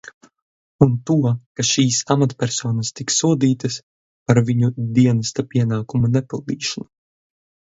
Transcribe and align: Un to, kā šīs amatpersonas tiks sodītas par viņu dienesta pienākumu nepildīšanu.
Un 0.83 0.93
to, 1.09 1.17
kā 1.59 1.65
šīs 1.71 1.99
amatpersonas 2.15 2.91
tiks 3.01 3.19
sodītas 3.25 3.77
par 4.31 4.41
viņu 4.49 4.73
dienesta 4.99 5.47
pienākumu 5.53 6.11
nepildīšanu. 6.17 6.91